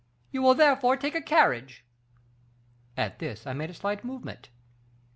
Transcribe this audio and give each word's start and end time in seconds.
You 0.31 0.41
will 0.41 0.55
therefore 0.55 0.97
take 0.97 1.13
a 1.13 1.21
carriage.' 1.21 1.85
At 2.97 3.19
this 3.19 3.45
I 3.45 3.53
made 3.53 3.69
a 3.69 3.73
slight 3.75 4.03
movement. 4.03 4.49